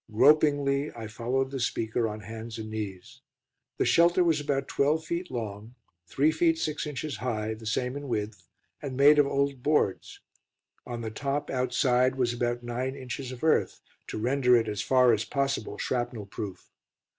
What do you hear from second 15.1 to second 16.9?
as possible shrapnel proof.